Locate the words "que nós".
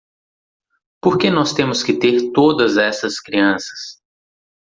1.19-1.53